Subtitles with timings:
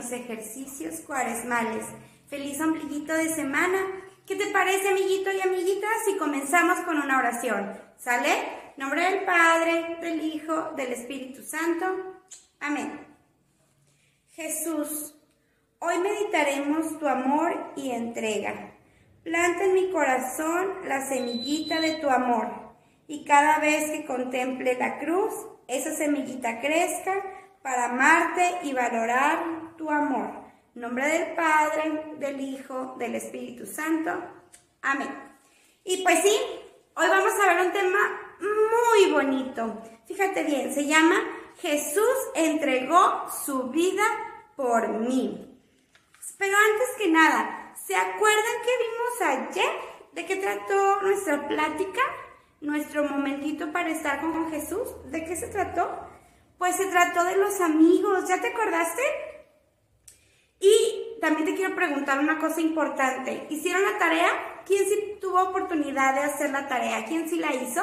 [0.00, 1.86] mis ejercicios cuaresmales.
[2.28, 3.78] Feliz ombliguito de semana.
[4.26, 7.72] ¿Qué te parece, amiguito y amiguita, si comenzamos con una oración?
[7.96, 8.30] ¿Sale?
[8.76, 11.86] Nombre del Padre, del Hijo, del Espíritu Santo.
[12.60, 13.06] Amén.
[14.32, 15.14] Jesús,
[15.80, 18.72] hoy meditaremos tu amor y entrega.
[19.22, 22.48] Planta en mi corazón la semillita de tu amor
[23.06, 25.32] y cada vez que contemple la cruz,
[25.66, 27.12] esa semillita crezca
[27.62, 30.30] para amarte y valorar tu amor.
[30.74, 34.12] En nombre del Padre, del Hijo, del Espíritu Santo.
[34.82, 35.08] Amén.
[35.84, 36.36] Y pues sí,
[36.94, 37.98] hoy vamos a ver un tema
[38.40, 39.82] muy bonito.
[40.06, 41.16] Fíjate bien, se llama
[41.58, 44.04] Jesús entregó su vida
[44.56, 45.46] por mí.
[46.38, 49.70] Pero antes que nada, ¿se acuerdan que vimos ayer
[50.12, 52.00] de qué trató nuestra plática?
[52.62, 54.88] Nuestro momentito para estar con Jesús.
[55.10, 56.09] ¿De qué se trató?
[56.60, 59.00] Pues se trató de los amigos, ¿ya te acordaste?
[60.60, 63.46] Y también te quiero preguntar una cosa importante.
[63.48, 64.28] ¿Hicieron la tarea?
[64.66, 67.06] ¿Quién sí tuvo oportunidad de hacer la tarea?
[67.06, 67.80] ¿Quién sí la hizo?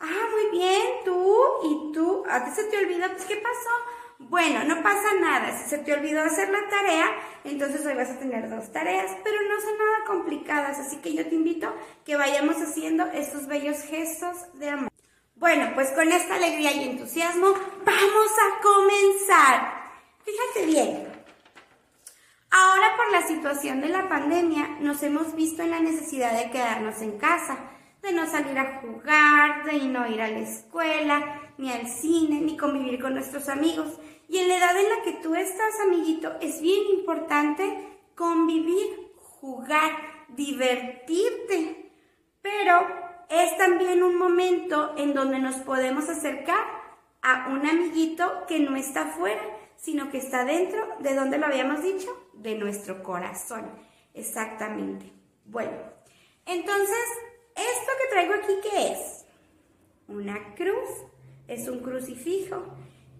[0.00, 2.24] Ah, muy bien, tú y tú.
[2.28, 3.06] ¿A ti se te olvidó?
[3.12, 4.28] Pues, ¿qué pasó?
[4.28, 5.56] Bueno, no pasa nada.
[5.56, 7.06] Si se te olvidó hacer la tarea,
[7.44, 10.80] entonces hoy vas a tener dos tareas, pero no son nada complicadas.
[10.80, 11.72] Así que yo te invito
[12.04, 14.87] que vayamos haciendo estos bellos gestos de amor.
[15.38, 19.92] Bueno, pues con esta alegría y entusiasmo vamos a comenzar.
[20.24, 21.08] Fíjate bien.
[22.50, 27.00] Ahora por la situación de la pandemia nos hemos visto en la necesidad de quedarnos
[27.02, 27.56] en casa,
[28.02, 32.56] de no salir a jugar, de no ir a la escuela, ni al cine, ni
[32.56, 34.00] convivir con nuestros amigos.
[34.28, 39.92] Y en la edad en la que tú estás, amiguito, es bien importante convivir, jugar,
[40.30, 41.92] divertirte.
[42.42, 46.64] Pero es también un momento en donde nos podemos acercar
[47.22, 49.42] a un amiguito que no está fuera,
[49.76, 53.70] sino que está dentro de donde lo habíamos dicho, de nuestro corazón.
[54.14, 55.12] Exactamente.
[55.44, 55.76] Bueno,
[56.46, 57.04] entonces,
[57.54, 59.26] esto que traigo aquí, ¿qué es?
[60.08, 60.88] Una cruz,
[61.46, 62.64] es un crucifijo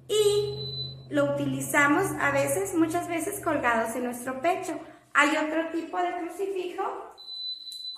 [0.09, 4.79] y lo utilizamos a veces, muchas veces colgados en nuestro pecho.
[5.15, 7.15] Hay otro tipo de crucifijo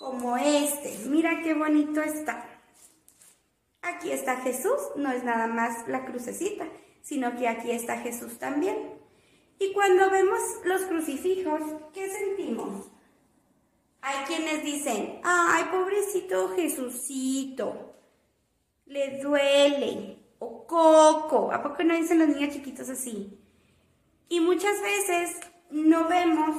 [0.00, 0.98] como este.
[1.08, 2.48] Mira qué bonito está.
[3.82, 6.66] Aquí está Jesús, no es nada más la crucecita,
[7.02, 8.94] sino que aquí está Jesús también.
[9.58, 11.60] Y cuando vemos los crucifijos,
[11.92, 12.86] ¿qué sentimos?
[14.00, 17.94] Hay quienes dicen, ay, pobrecito Jesucito,
[18.86, 23.38] le duele, o coco, ¿a poco no dicen los niños chiquitos así?
[24.30, 25.36] Y muchas veces
[25.70, 26.56] no vemos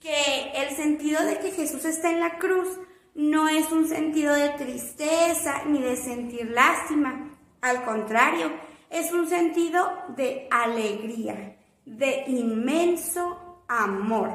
[0.00, 2.68] que el sentido de que Jesús está en la cruz
[3.14, 7.38] no es un sentido de tristeza ni de sentir lástima.
[7.60, 8.50] Al contrario,
[8.88, 14.30] es un sentido de alegría, de inmenso amor.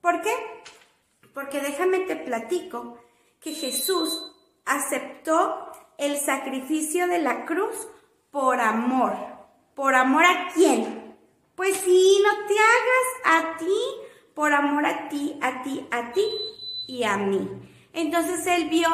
[0.00, 0.32] ¿Por qué?
[1.32, 2.98] Porque déjame te platico
[3.40, 4.32] que Jesús
[4.64, 7.88] aceptó el sacrificio de la cruz
[8.30, 9.14] por amor.
[9.74, 11.16] ¿Por amor a quién?
[11.56, 13.76] Pues sí, no te hagas a ti
[14.34, 16.26] por amor a ti, a ti, a ti
[16.86, 17.48] y a mí.
[17.92, 18.88] Entonces él vio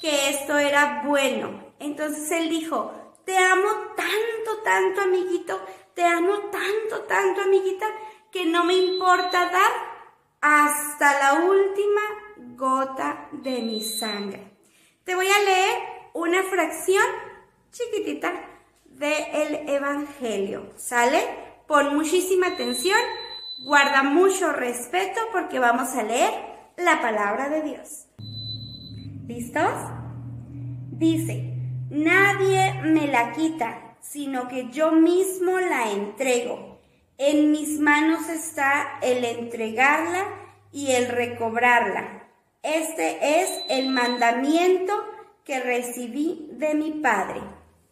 [0.00, 1.72] que esto era bueno.
[1.78, 2.92] Entonces él dijo,
[3.24, 5.60] te amo tanto, tanto, amiguito,
[5.94, 7.86] te amo tanto, tanto, amiguita,
[8.30, 9.70] que no me importa dar
[10.40, 12.00] hasta la última
[12.56, 14.58] gota de mi sangre.
[15.04, 17.04] Te voy a leer una fracción
[17.70, 18.32] chiquitita
[18.84, 21.22] del Evangelio, ¿sale?
[21.66, 22.98] Pon muchísima atención
[23.58, 26.32] Guarda mucho respeto porque vamos a leer
[26.76, 28.06] la palabra de Dios.
[29.26, 29.72] ¿Listos?
[30.90, 31.54] Dice,
[31.90, 36.80] nadie me la quita, sino que yo mismo la entrego.
[37.16, 40.26] En mis manos está el entregarla
[40.72, 42.28] y el recobrarla.
[42.62, 44.92] Este es el mandamiento
[45.44, 47.40] que recibí de mi Padre.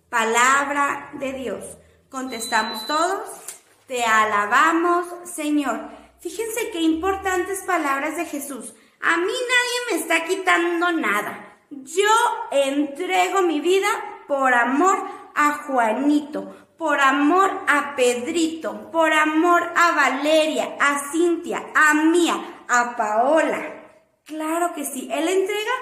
[0.08, 1.78] Palabra de Dios.
[2.10, 3.51] Contestamos todos.
[3.86, 5.80] Te alabamos, Señor.
[6.20, 8.74] Fíjense qué importantes palabras de Jesús.
[9.00, 11.58] A mí nadie me está quitando nada.
[11.70, 12.08] Yo
[12.50, 13.88] entrego mi vida
[14.28, 14.98] por amor
[15.34, 22.96] a Juanito, por amor a Pedrito, por amor a Valeria, a Cintia, a Mía, a
[22.96, 23.82] Paola.
[24.24, 25.72] Claro que sí, Él entrega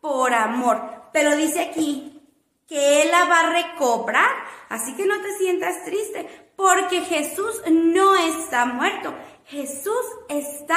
[0.00, 2.20] por amor, pero dice aquí
[2.68, 4.30] que Él la va a recobrar,
[4.68, 9.14] así que no te sientas triste, porque Jesús no está muerto,
[9.46, 10.76] Jesús está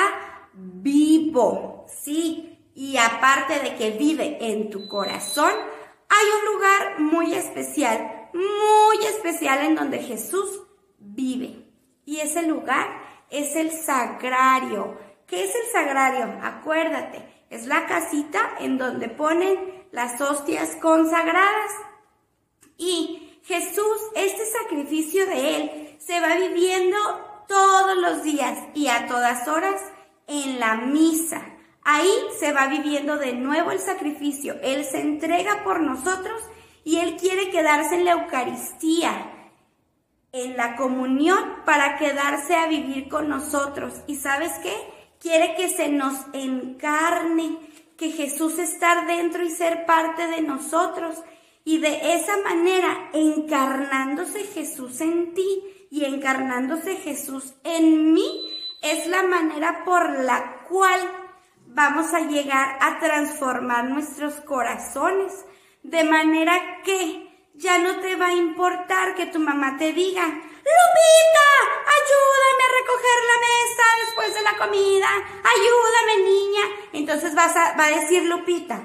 [0.53, 2.57] vivo, ¿sí?
[2.73, 9.65] Y aparte de que vive en tu corazón, hay un lugar muy especial, muy especial
[9.65, 10.61] en donde Jesús
[10.99, 11.69] vive.
[12.05, 12.87] Y ese lugar
[13.29, 14.97] es el sagrario.
[15.27, 16.39] ¿Qué es el sagrario?
[16.43, 21.71] Acuérdate, es la casita en donde ponen las hostias consagradas.
[22.77, 26.97] Y Jesús, este sacrificio de Él, se va viviendo
[27.47, 29.81] todos los días y a todas horas
[30.27, 31.41] en la misa.
[31.83, 34.55] Ahí se va viviendo de nuevo el sacrificio.
[34.61, 36.41] Él se entrega por nosotros
[36.85, 39.29] y Él quiere quedarse en la Eucaristía,
[40.31, 43.93] en la comunión, para quedarse a vivir con nosotros.
[44.07, 44.73] ¿Y sabes qué?
[45.19, 47.57] Quiere que se nos encarne,
[47.97, 51.21] que Jesús estar dentro y ser parte de nosotros.
[51.65, 58.49] Y de esa manera, encarnándose Jesús en ti y encarnándose Jesús en mí,
[58.81, 60.99] es la manera por la cual
[61.67, 65.45] vamos a llegar a transformar nuestros corazones.
[65.83, 71.49] De manera que ya no te va a importar que tu mamá te diga, Lupita,
[71.97, 75.09] ayúdame a recoger la mesa después de la comida,
[75.43, 76.61] ayúdame niña.
[76.93, 78.81] Entonces vas a, va a decir Lupita,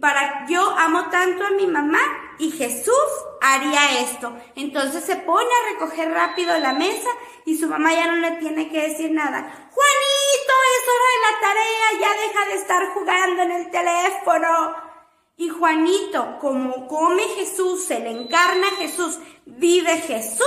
[0.00, 2.00] para yo amo tanto a mi mamá
[2.38, 2.94] y Jesús
[3.40, 4.36] haría esto.
[4.56, 7.08] Entonces se pone a recoger rápido la mesa
[7.44, 9.40] y su mamá ya no le tiene que decir nada.
[9.40, 14.92] Juanito, es hora de la tarea, ya deja de estar jugando en el teléfono.
[15.36, 20.46] Y Juanito, como come Jesús, se le encarna Jesús, vive Jesús,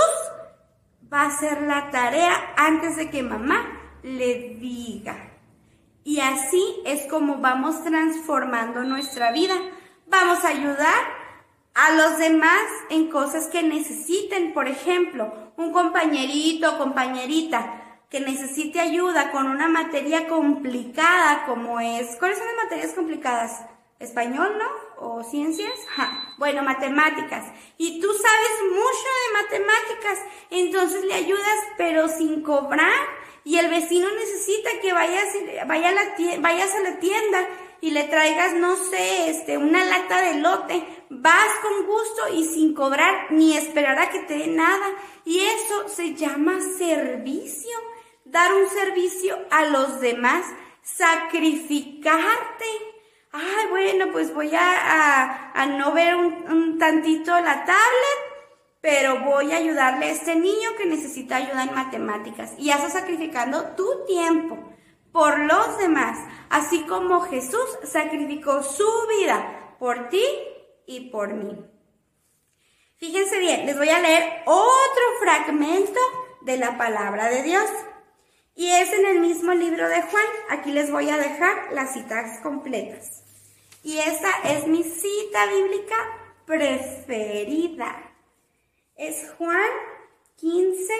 [1.12, 5.25] va a hacer la tarea antes de que mamá le diga.
[6.06, 9.54] Y así es como vamos transformando nuestra vida.
[10.06, 10.94] Vamos a ayudar
[11.74, 14.54] a los demás en cosas que necesiten.
[14.54, 22.14] Por ejemplo, un compañerito o compañerita que necesite ayuda con una materia complicada como es...
[22.20, 23.62] ¿Cuáles son las materias complicadas?
[23.98, 25.08] ¿Español, no?
[25.08, 25.74] ¿O ciencias?
[26.38, 27.46] Bueno, matemáticas.
[27.78, 30.18] Y tú sabes mucho de matemáticas,
[30.50, 32.92] entonces le ayudas pero sin cobrar
[33.46, 35.28] y el vecino necesita que vayas,
[35.68, 36.02] vaya a la
[36.40, 37.48] vayas a la tienda
[37.80, 42.74] y le traigas, no sé, este, una lata de lote, vas con gusto y sin
[42.74, 44.86] cobrar ni esperar a que te dé nada.
[45.24, 47.70] Y eso se llama servicio,
[48.24, 50.44] dar un servicio a los demás,
[50.82, 52.66] sacrificarte.
[53.30, 58.25] Ay, bueno, pues voy a, a, no ver un, un tantito la tablet
[58.86, 62.52] pero voy a ayudarle a este niño que necesita ayuda en matemáticas.
[62.56, 64.56] Y estás sacrificando tu tiempo
[65.10, 66.16] por los demás,
[66.50, 68.86] así como Jesús sacrificó su
[69.18, 70.24] vida por ti
[70.86, 71.58] y por mí.
[72.98, 75.98] Fíjense bien, les voy a leer otro fragmento
[76.42, 77.68] de la palabra de Dios.
[78.54, 80.26] Y es en el mismo libro de Juan.
[80.50, 83.24] Aquí les voy a dejar las citas completas.
[83.82, 85.96] Y esta es mi cita bíblica
[86.46, 88.05] preferida.
[88.96, 89.68] Es Juan
[90.36, 90.92] 15,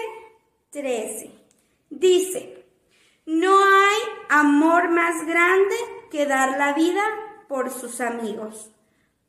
[0.69, 1.31] 13.
[1.89, 2.65] Dice,
[3.25, 3.97] no hay
[4.29, 5.75] amor más grande
[6.11, 7.03] que dar la vida
[7.47, 8.71] por sus amigos.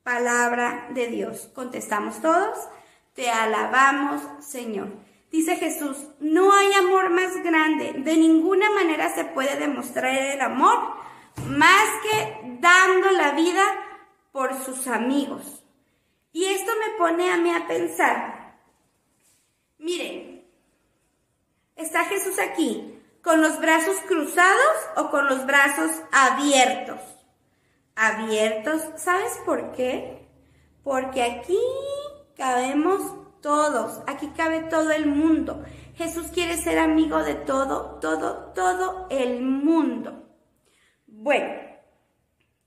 [0.02, 1.50] Palabra de Dios.
[1.54, 2.58] Contestamos todos.
[3.14, 4.88] Te alabamos, Señor.
[5.30, 7.92] Dice Jesús, no hay amor más grande.
[7.96, 10.78] De ninguna manera se puede demostrar el amor
[11.48, 13.62] más que dando la vida
[14.32, 15.64] por sus amigos.
[16.32, 18.37] Y esto me pone a mí a pensar,
[19.78, 20.44] Miren,
[21.76, 27.00] está Jesús aquí, con los brazos cruzados o con los brazos abiertos.
[27.94, 30.28] Abiertos, ¿sabes por qué?
[30.82, 31.58] Porque aquí
[32.36, 33.00] cabemos
[33.40, 35.64] todos, aquí cabe todo el mundo.
[35.94, 40.28] Jesús quiere ser amigo de todo, todo, todo el mundo.
[41.06, 41.52] Bueno,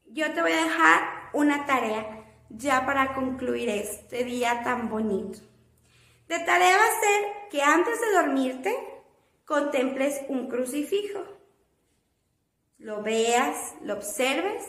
[0.05, 1.01] yo te voy a dejar
[1.33, 5.39] una tarea ya para concluir este día tan bonito.
[6.31, 9.03] De tarea va a ser que antes de dormirte
[9.43, 11.25] contemples un crucifijo.
[12.77, 14.63] Lo veas, lo observes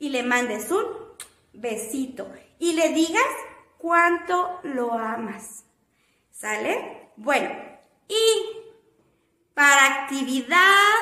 [0.00, 0.84] y le mandes un
[1.52, 2.26] besito
[2.58, 3.30] y le digas
[3.78, 5.64] cuánto lo amas.
[6.32, 7.12] ¿Sale?
[7.14, 7.48] Bueno,
[8.08, 8.74] y
[9.54, 10.96] para actividad,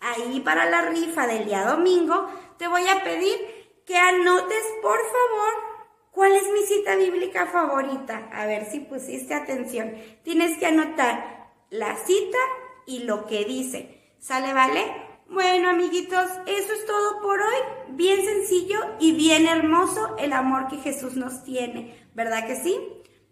[0.00, 3.38] ahí para la rifa del día domingo, te voy a pedir
[3.86, 5.75] que anotes, por favor,
[6.16, 8.30] ¿Cuál es mi cita bíblica favorita?
[8.32, 9.92] A ver si pusiste atención.
[10.22, 12.38] Tienes que anotar la cita
[12.86, 14.14] y lo que dice.
[14.18, 14.80] ¿Sale, vale?
[15.28, 17.56] Bueno, amiguitos, eso es todo por hoy.
[17.90, 22.08] Bien sencillo y bien hermoso el amor que Jesús nos tiene.
[22.14, 22.80] ¿Verdad que sí?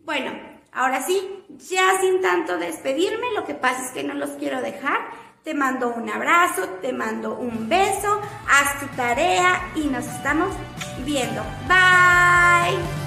[0.01, 0.33] Bueno,
[0.71, 5.09] ahora sí, ya sin tanto despedirme, lo que pasa es que no los quiero dejar.
[5.45, 10.55] Te mando un abrazo, te mando un beso, haz tu tarea y nos estamos
[11.05, 11.43] viendo.
[11.69, 13.04] Bye.